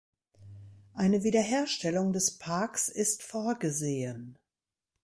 [0.95, 4.35] Eine Wiederherstellung des Parks ist vorgesehen.